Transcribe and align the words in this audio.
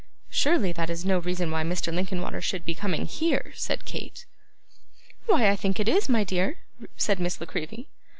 'Surely 0.31 0.71
that 0.71 0.89
is 0.89 1.05
no 1.05 1.19
reason 1.19 1.51
why 1.51 1.61
Mr. 1.63 1.93
Linkinwater 1.93 2.41
should 2.41 2.65
be 2.65 2.73
coming 2.73 3.05
here,' 3.05 3.51
said 3.55 3.85
Kate. 3.85 4.25
'Why 5.27 5.47
I 5.47 5.55
think 5.55 5.79
it 5.79 5.87
is, 5.87 6.09
my 6.09 6.23
dear,' 6.23 6.57
said 6.97 7.19
Miss 7.19 7.39
La 7.39 7.45
Creevy. 7.45 7.87